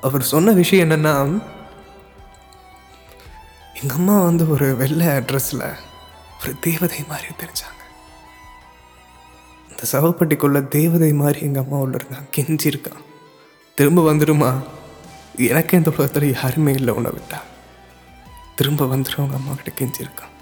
அவர் 0.00 0.30
சொன்ன 0.32 0.52
விஷயம் 0.60 0.84
என்னன்னா 0.86 1.14
எங்கள் 3.80 3.96
அம்மா 3.96 4.14
வந்து 4.28 4.44
ஒரு 4.50 4.66
வெள்ளை 4.76 5.06
ட்ரெஸ்ஸில் 5.06 5.66
ஒரு 6.40 6.52
தேவதை 6.66 7.00
மாதிரி 7.08 7.28
தெரிஞ்சாங்க. 7.40 7.82
இந்த 9.70 9.82
சவப்பட்டிக்குள்ள 9.92 10.60
தேவதை 10.76 11.10
மாதிரி 11.22 11.40
எங்கள் 11.46 11.62
அம்மா 11.62 11.78
உள்ள 11.84 11.96
இருந்தாங்க 11.96 12.30
கெஞ்சிருக்கான் 12.36 13.02
திரும்ப 13.78 14.04
வந்துடுமா 14.12 14.50
எனக்கு 15.50 15.76
இந்த 15.76 15.90
உலகத்தில் 15.96 16.34
யாருமே 16.34 16.72
இல்லை 16.72 16.94
உன்னை 16.94 17.10
விட்டா. 17.10 17.40
திரும்ப 18.56 18.84
வந்துடும் 18.92 19.22
அவங்க 19.22 19.38
அம்மா 19.40 19.52
கிட்ட 19.58 19.72
கெஞ்சிருக்கான் 19.80 20.34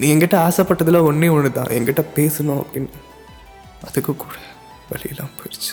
நீ 0.00 0.06
என்கிட்ட 0.14 0.36
ஆசைப்பட்டதில் 0.46 1.06
ஒன்றே 1.08 1.28
ஒன்று 1.36 1.52
தான் 1.52 1.72
என்கிட்ட 1.76 2.02
பேசணும் 2.16 2.60
அப்படின்னு. 2.62 2.92
அதுக்கு 3.88 4.12
கூட 4.16 4.34
வழியெல்லாம் 4.90 5.34
போயிடுச்சு 5.38 5.72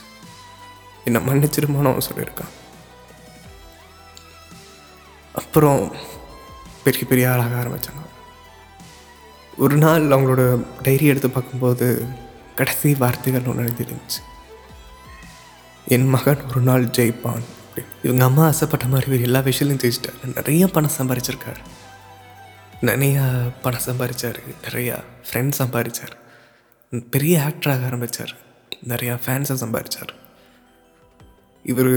என்னை 1.06 1.20
மன்னிச்சிருமானோ 1.28 1.92
சொல்லியிருக்கான். 2.08 2.54
அப்புறம் 5.42 5.82
பெரிய 6.84 7.04
பெரிய 7.10 7.32
ஆளாக 7.32 7.56
ஆரம்பித்தாங்க 7.62 8.04
ஒரு 9.64 9.76
நாள் 9.84 10.04
அவங்களோட 10.16 10.44
டைரி 10.82 11.06
எடுத்து 11.06 11.30
பார்க்கும்போது 11.30 11.88
கடைசி 12.60 12.90
வார்த்தைகள் 13.04 13.50
ஒன்று 13.52 13.66
எழுதிருந்துச்சு 13.66 14.22
என் 15.96 16.08
மகன் 16.14 16.42
ஒரு 16.50 16.62
நாள் 16.62 16.84
ஜெயிப்பான். 16.98 17.46
இவங்க 18.04 18.24
அம்மா 18.24 18.44
ஆசைப்பட்ட 18.46 18.86
மாதிரி 18.94 19.22
எல்லா 19.28 19.40
விஷயத்துலையும் 19.40 19.84
ஜெயிச்சிட்டாரு. 19.84 20.36
நிறைய 20.36 20.68
பணம் 20.68 20.98
சம்பாரிச்சிருக்காரு. 20.98 21.62
நிறையா 22.82 23.24
பணம் 23.62 23.86
சம்பாதிச்சார் 23.86 24.38
நிறையா 24.64 25.04
ஃப்ரெண்ட்ஸ் 25.30 25.60
சம்பாதிச்சார் 25.60 26.14
பெரிய 27.10 27.40
ஆக்டராக 27.48 27.86
ஆரம்பித்தார் 27.86 28.34
நிறையா 28.88 29.16
ஃபேன்ஸை 29.26 29.56
சம்பாதிச்சார் 29.64 30.14
இவர் 31.64 31.94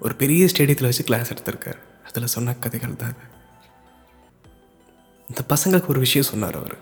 ஒரு 0.00 0.14
பெரிய 0.16 0.48
ஸ்டேடியத்தில் 0.52 0.88
வச்சு 0.88 1.04
கிளாஸ் 1.04 1.32
எடுத்திருக்கார். 1.34 1.78
அதில் 2.08 2.26
சொன்ன 2.26 2.54
கதைகள் 2.54 2.96
தான் 2.96 3.14
இந்த 5.28 5.42
பசங்களுக்கு 5.48 5.86
ஒரு 5.86 6.00
விஷயம் 6.00 6.30
சொன்னார் 6.30 6.56
அவர். 6.56 6.76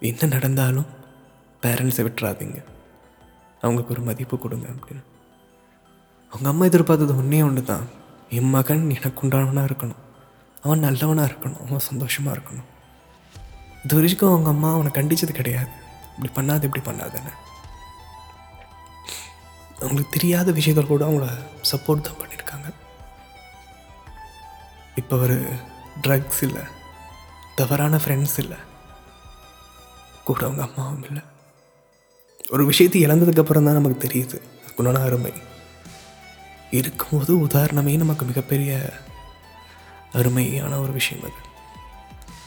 என்ன 0.00 0.26
நடந்தாலும் 0.26 0.86
பேரண்ட்ஸை 1.62 2.04
விட்டுறாதீங்க. 2.06 2.64
அவங்களுக்கு 3.60 3.94
ஒரு 3.94 4.02
மதிப்பு 4.02 4.38
கொடுங்க 4.38 4.68
அப்படின்னு. 4.68 5.02
அவங்க 6.28 6.48
அம்மா 6.48 6.64
எதிர்பார்த்தது 6.64 7.16
ஒன்றே 7.16 7.42
ஒன்று 7.42 7.64
தான் 7.64 7.86
என் 8.30 8.50
மகன் 8.50 8.90
எனக்கு 8.90 9.26
உண்டானவனாக 9.26 9.70
இருக்கணும். 9.70 10.02
அவன் 10.64 10.84
நல்லவனாக 10.86 11.28
இருக்கணும் 11.30 11.62
அவன் 11.66 11.88
சந்தோஷமாக 11.90 12.34
இருக்கணும். 12.36 12.68
இது 13.84 13.94
வரைக்கும் 13.98 14.32
அவங்க 14.32 14.48
அம்மா 14.54 14.70
அவனை 14.76 14.90
கண்டிச்சது 14.96 15.34
கிடையாது. 15.40 15.72
இப்படி 16.14 16.30
பண்ணாது 16.38 16.66
இப்படி 16.68 16.82
பண்ணாதுன்னு. 16.88 17.32
அவங்களுக்கு 19.80 20.14
தெரியாத 20.16 20.52
விஷயங்கள் 20.58 20.90
கூட 20.92 21.04
அவங்கள 21.08 21.26
சப்போர்ட் 21.70 22.06
தான் 22.06 22.18
பண்ணியிருக்காங்க 22.20 22.68
இப்போ 25.00 25.16
ஒரு 25.24 25.38
ட்ரக்ஸ் 26.04 26.42
இல்லை 26.46 26.64
தவறான 27.60 28.00
ஃப்ரெண்ட்ஸ் 28.02 28.38
இல்லை 28.42 28.58
கூட 30.28 30.40
அவங்க 30.46 30.62
அம்மாவும் 30.66 31.06
இல்லை. 31.08 31.22
ஒரு 32.54 32.62
விஷயத்தை 32.70 32.98
இழந்ததுக்கப்புறம் 33.06 33.66
தான் 33.66 33.78
நமக்கு 33.78 34.04
தெரியுது. 34.06 34.38
அதுக்குண்டான 34.62 35.02
அருமை. 35.06 35.32
இருக்கும்போது 36.78 37.32
உதாரணமே 37.46 37.94
நமக்கு 38.02 38.24
மிகப்பெரிய 38.30 38.72
அருமையான 40.12 40.78
ஒரு 40.78 40.92
விஷயம் 40.92 41.24
அது. 41.24 41.34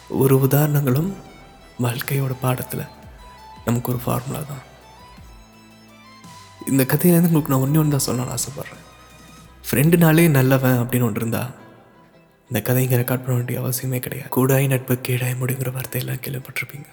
ஒரு 0.10 0.40
உதாரணங்களும் 0.40 1.16
வாழ்க்கையோட 1.82 2.32
பாடத்தில் 2.42 2.82
நமக்கு 3.66 3.92
ஒரு 3.92 4.02
ஃபார்முலா 4.02 4.40
தான். 4.48 4.72
இந்த 6.68 6.84
கதையிலேருந்து 6.84 7.32
உங்களுக்கு 7.32 7.54
நான் 7.54 7.60
ஒன்றே 7.60 7.80
ஒன்று 7.80 7.98
தான் 7.98 8.08
சொல்லணும்னு 8.08 8.36
ஆசைப்பட்றேன். 8.36 8.84
ஃப்ரெண்டுனாலே 9.72 10.30
நல்லவன் 10.30 10.78
அப்படின்னு 10.78 11.04
ஒன்று 11.04 11.20
இருந்தா 11.20 11.50
இந்த 12.42 12.62
கதை 12.62 12.84
இங்கே 12.84 12.96
ரெக்கார்ட் 12.96 13.26
பண்ண 13.26 13.34
வேண்டிய 13.34 13.60
அவசியமே 13.60 14.00
கிடையாது. 14.00 14.30
கூடாய் 14.30 14.68
நட்பு 14.68 14.94
கேடாய் 14.94 15.40
முடிங்கிற 15.42 15.72
வார்த்தையெல்லாம் 15.72 16.20
கேள்விப்பட்டிருப்பீங்க. 16.20 16.86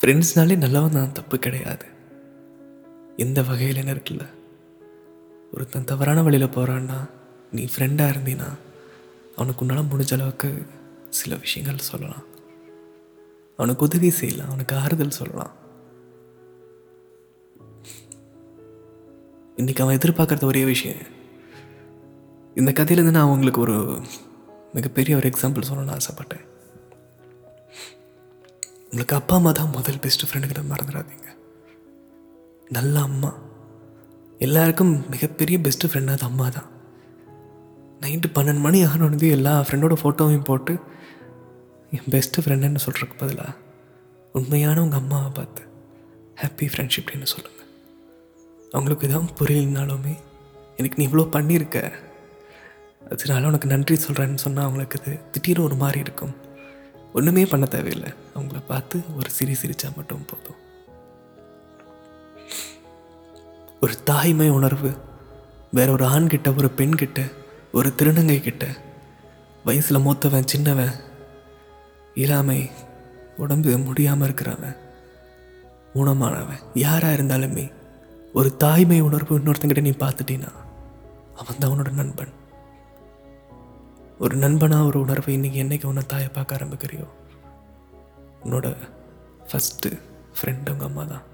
ஃப்ரெண்ட்ஸ்னாலே 0.00 0.56
நல்லவன் 0.56 0.92
தான் 0.92 1.12
தப்பு 1.12 1.38
கிடையாது. 1.38 1.86
எந்த 3.16 3.42
வகையில் 3.42 3.84
இருக்குல்ல. 3.84 4.30
ஒருத்தன் 5.52 5.84
தவறான 5.84 6.22
வழியில் 6.22 6.48
போகிறான்னா 6.48 7.10
நீ 7.52 7.68
ஃப்ரெண்டாக 7.76 8.14
இருந்தீன்னா 8.14 8.48
அவனுக்கு 9.36 9.66
உன்னால் 9.66 9.84
முடிஞ்ச 9.84 10.12
அளவுக்கு 10.12 10.66
சில 11.08 11.36
விஷயங்கள் 11.36 11.78
சொல்லலாம். 11.78 12.22
அவனுக்கு 13.56 13.84
உதவி 13.84 14.10
செய்யலாம் 14.10 14.46
அவனுக்கு 14.46 14.76
ஆறுதல் 14.76 15.10
சொல்லலாம். 15.10 15.62
இன்னைக்கு 19.56 19.82
அவன் 19.82 19.96
எதிர்பார்க்குறது 19.96 20.44
ஒரே 20.44 20.64
விஷயம். 20.64 21.06
இந்த 22.54 22.72
கதையிலேருந்து 22.72 23.10
நான் 23.10 23.26
அவங்களுக்கு 23.26 23.60
ஒரு 23.60 24.00
மிகப்பெரிய 24.72 25.16
ஒரு 25.16 25.28
எக்ஸாம்பிள் 25.28 25.62
சொல்லணும்னு 25.72 25.96
ஆசைப்பட்டேன். 25.96 26.52
உங்களுக்கு 28.84 29.16
அப்பா 29.16 29.36
அம்மா 29.36 29.52
தான் 29.52 29.68
முதல் 29.68 29.98
பெஸ்ட் 29.98 30.24
ஃப்ரெண்டுங்கிற 30.24 30.64
மறந்துடாதீங்க. 30.70 31.36
நல்ல 32.68 33.00
அம்மா. 33.00 33.34
எல்லாருக்கும் 34.38 35.08
மிகப்பெரிய 35.08 35.58
பெஸ்ட் 35.58 35.86
ஃப்ரெண்ட் 35.86 36.10
அது 36.10 36.24
அம்மா 36.24 36.48
தான். 36.48 36.73
நைட்டு 38.04 38.28
பன்னெண்டு 38.34 38.60
மணி 38.60 38.84
ஆனோடனே 38.84 39.30
எல்லா 39.30 39.60
ஃப்ரெண்டோட 39.60 39.96
ஃபோட்டோவையும் 40.02 40.44
போட்டு 40.44 40.78
என் 41.90 42.08
பெஸ்ட்டு 42.10 42.42
ஃப்ரெண்டுன்னு 42.44 42.84
சொல்கிறதுக்கு 42.86 43.16
பதிலாக 43.16 43.52
உண்மையான 44.32 44.82
உங்கள் 44.82 44.98
அம்மாவை 44.98 45.30
பார்த்து 45.30 45.62
ஹாப்பி 46.42 46.66
ஃப்ரெண்ட்ஷிப்னு 46.66 47.22
சொல்லுங்கள் 47.22 47.68
அவங்களுக்கு 48.72 49.08
எதாவது 49.08 49.32
புரியலனாலுமே 49.40 50.14
எனக்கு 50.76 50.96
நீ 50.96 51.06
இவ்வளோ 51.06 51.26
பண்ணியிருக்க. 51.26 51.92
அதனால 53.10 53.46
உனக்கு 53.46 53.68
நன்றி 53.68 53.94
சொல்கிறேன்னு 53.94 54.34
சொன்னால் 54.34 54.64
அவங்களுக்கு 54.64 55.00
அது 55.00 55.20
திடீர்னு 55.30 55.64
ஒரு 55.64 55.74
மாதிரி 55.74 55.98
இருக்கும். 55.98 56.34
ஒன்றுமே 57.12 57.46
பண்ண 57.46 57.66
தேவையில்லை. 57.66 58.12
அவங்கள 58.34 58.62
பார்த்து 58.66 59.02
ஒரு 59.16 59.30
சிரி 59.30 59.52
சிரிச்சா 59.52 59.96
மட்டும் 59.96 60.24
போதும். 60.26 60.60
ஒரு 63.80 64.02
தாய்மை 64.02 64.48
உணர்வு 64.48 64.94
வேற 65.72 65.92
ஒரு 65.92 66.04
ஆண்கிட்ட 66.04 66.56
ஒரு 66.56 66.70
பெண்கிட்ட 66.76 67.32
ஒரு 67.76 67.88
திருநங்கை 67.98 68.40
கிட்ட. 68.40 68.64
வயசில் 69.64 70.04
மூத்தவன் 70.06 70.46
சின்னவன். 70.46 70.92
இல்லாமை 72.14 72.70
உடம்பு 73.36 73.78
முடியாமல் 73.78 74.28
இருக்கிறவன். 74.28 74.76
ஊனமானவன். 75.94 76.60
யாராக 76.74 77.16
இருந்தாலுமே 77.16 77.72
ஒரு 78.32 78.56
தாய்மை 78.56 79.00
உணர்வு 79.00 79.38
இன்னொருத்தங்கிட்ட 79.38 79.80
நீ 79.80 79.90
பார்த்துட்டீன்னா 79.90 80.52
அவன் 81.34 81.58
தான் 81.58 81.70
உன்னோட 81.70 81.90
நண்பன். 81.90 82.32
ஒரு 84.18 84.36
நண்பனாக 84.36 84.84
ஒரு 84.84 85.00
உணர்வை 85.00 85.34
இன்னைக்கு 85.34 85.60
என்னைக்கு 85.64 85.90
உன்னை 85.92 86.02
தாயை 86.06 86.28
பார்க்க 86.28 86.56
ஆரம்பிக்கிறியோ 86.56 87.06
உன்னோட 88.44 88.76
ஃபஸ்ட்டு 89.48 89.90
ஃப்ரெண்டு 90.36 90.70
உங்கள் 90.70 90.88
அம்மா 90.90 91.04
தான். 91.04 91.24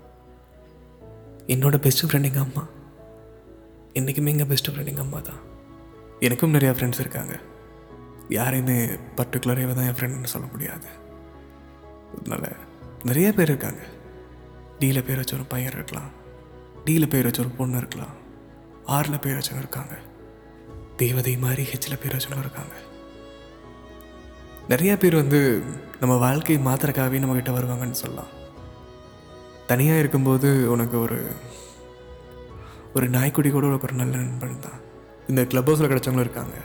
என்னோட 1.47 1.77
பெஸ்ட் 1.77 2.05
ஃப்ரெண்ட் 2.07 2.29
எங்கள் 2.33 2.43
அம்மா. 2.43 2.65
என்றைக்குமே 3.93 4.31
எங்கள் 4.31 4.47
பெஸ்ட் 4.47 4.71
ஃப்ரெண்ட் 4.71 4.93
எங்கள் 4.95 5.05
அம்மா 5.05 5.21
தான். 5.21 5.41
எனக்கும் 6.21 6.55
நிறையா 6.55 6.73
ஃப்ரெண்ட்ஸ் 6.73 7.01
இருக்காங்க. 7.01 7.39
யாரையுமே 8.29 8.85
பர்டிகுலராக 9.17 9.75
தான் 9.75 9.85
என் 9.85 9.95
ஃப்ரெண்டுன்னு 9.95 10.25
சொல்ல 10.25 10.49
முடியாது. 10.51 10.87
அதனால் 12.19 12.57
நிறைய 13.05 13.33
பேர் 13.33 13.49
இருக்காங்க. 13.49 13.79
டியில் 14.79 15.05
பேர் 15.05 15.17
வச்ச 15.17 15.35
ஒரு 15.35 15.45
பையன் 15.45 15.73
இருக்கலாம். 15.73 16.11
டியில் 16.85 17.09
பேர் 17.09 17.25
வச்ச 17.25 17.41
ஒரு 17.41 17.51
பொண்ணு 17.51 17.77
இருக்கலாம். 17.77 18.15
ஆறில் 18.85 19.19
பேர் 19.19 19.37
வச்சவங்க 19.37 19.59
இருக்காங்க. 19.59 19.99
தேவதை 20.97 21.37
மாதிரி 21.37 21.63
ஹெச்சில் 21.63 22.01
பேர் 22.03 22.17
வச்சவங்க 22.17 22.39
இருக்காங்க. 22.39 22.75
நிறையா 24.69 24.99
பேர் 24.99 25.15
வந்து 25.15 25.63
நம்ம 26.01 26.17
வாழ்க்கையை 26.17 26.67
மாத்திரக்காகவே 26.67 27.21
நம்மக்கிட்ட 27.23 27.53
வருவாங்கன்னு 27.53 28.01
சொல்லலாம். 28.03 28.39
தனியாக 29.67 29.99
இருக்கும்போது 29.99 30.71
உனக்கு 30.71 31.01
ஒரு 31.01 31.27
ஒரு 32.95 33.11
நாய்க்குடி 33.11 33.51
கூட 33.51 33.67
உனக்கு 33.67 33.87
ஒரு 33.87 33.95
நல்ல 33.95 34.17
நண்பன் 34.17 34.61
தான். 34.61 34.89
இந்த 35.29 35.45
கிளப் 35.45 35.71
ஹவுஸில் 35.71 35.91
கிடச்சவங்களும் 35.93 36.27
இருக்காங்க. 36.27 36.57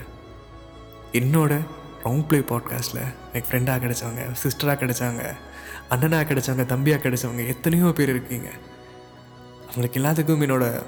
என்னோட 1.11 1.59
ரவுண்ட் 2.03 2.27
ப்ளே 2.27 2.39
பாட்காஸ்ட்டில் 2.39 3.03
எனக்கு 3.33 3.49
ஃப்ரெண்டாக 3.49 3.79
கிடைச்சவங்க 3.83 4.23
சிஸ்டராக 4.43 4.77
கிடைச்சாங்க 4.81 5.33
அண்ணனாக 5.89 6.27
கிடைச்சவங்க 6.29 6.65
தம்பியாக 6.73 7.01
கிடைச்சவங்க 7.05 7.47
எத்தனையோ 7.47 7.85
பேர் 7.85 8.09
இருக்கீங்க. 8.09 8.49
அவங்களுக்கு 9.69 9.99
எல்லாத்துக்கும் 10.01 10.43
என்னோடய 10.45 10.83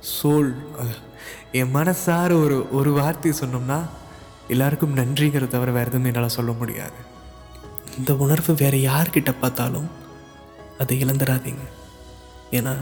சோல் 0.00 0.54
என் 1.52 1.74
மனசார 1.74 2.44
ஒரு 2.44 2.72
ஒரு 2.72 2.92
வார்த்தை 2.92 3.32
சொன்னோம்னா 3.40 3.82
எல்லாருக்கும் 4.48 4.96
நன்றிங்கிறத 4.96 5.48
தவிர 5.48 5.72
வேறு 5.72 5.86
எதுவும் 5.86 6.04
என்னால் 6.04 6.28
சொல்ல 6.28 6.52
முடியாது. 6.52 6.98
இந்த 7.98 8.14
உணர்வு 8.14 8.54
வேறு 8.54 8.78
யார்கிட்ட 8.78 9.34
பார்த்தாலும் 9.40 9.90
அதை 10.78 11.04
இழந்துடாதீங்க. 11.04 11.64
ஏன்னா 12.50 12.74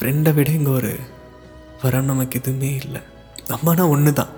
ஃப்ரெண்டை 0.00 0.34
விட 0.34 0.50
இங்கே 0.50 0.70
ஒரு 0.70 0.98
வரம் 1.82 2.10
நமக்கு 2.10 2.38
எதுவுமே 2.40 2.70
இல்லை. 2.82 3.00
அம்மானா 3.56 3.84
ஒன்று 3.94 4.12
தான் 4.20 4.32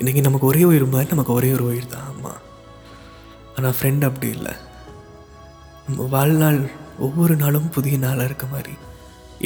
இன்றைக்கி 0.00 0.20
நமக்கு 0.26 0.46
ஒரே 0.50 0.62
உயிர் 0.70 0.92
மாதிரி 0.92 1.12
நமக்கு 1.14 1.32
ஒரே 1.38 1.50
ஒரு 1.56 1.64
உயிர் 1.70 1.92
தான் 1.94 2.08
அம்மா. 2.12 2.32
ஆனால் 3.56 3.76
ஃப்ரெண்ட் 3.78 4.06
அப்படி 4.08 4.28
இல்லை. 4.36 4.54
நம்ம 5.86 6.06
வாழ்நாள் 6.16 6.60
ஒவ்வொரு 7.06 7.34
நாளும் 7.42 7.72
புதிய 7.76 7.96
நாளாக 8.04 8.28
இருக்க 8.30 8.46
மாதிரி 8.54 8.74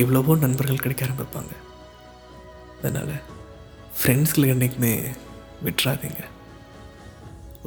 எவ்வளவோ 0.03 0.37
நண்பர்கள் 0.45 0.83
கிடைக்க 0.83 1.07
ஆரம்பிப்பாங்க. 1.07 1.55
அதனால் 2.79 3.15
ஃப்ரெண்ட்ஸ்களை 3.99 4.49
என்றைக்குமே 4.55 4.93
விட்டுறாதீங்க. 5.67 6.23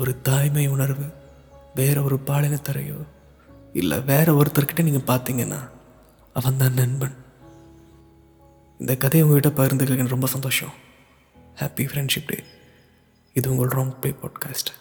ஒரு 0.02 0.12
தாய்மை 0.28 0.68
உணர்வு 0.76 1.08
வேற 1.80 1.98
ஒரு 2.08 2.18
பாலினத்தரையோ 2.30 3.00
இல்லை 3.80 3.98
வேற 4.12 4.28
ஒருத்தர்கிட்ட 4.40 4.82
நீங்கள் 4.88 5.10
பார்த்தீங்கன்னா 5.12 5.60
அவன் 6.40 6.62
தான் 6.62 6.80
நண்பன். 6.82 7.16
இந்த 8.82 8.98
கதையை 8.98 9.30
உங்ககிட்ட 9.30 9.64
பகிர்ந்துக்கிறதுக்கு 9.64 10.08
ரொம்ப 10.08 10.28
சந்தோஷம். 10.28 10.74
ஹாப்பி 11.56 11.82
ஃப்ரெண்ட்ஷிப் 11.82 12.28
டே 12.28 12.44
இது 13.34 13.56
உங்கள் 13.56 13.68
ராங் 13.68 14.00
ப்ளே 14.02 14.16
பாட்காஸ்ட் 14.22 14.72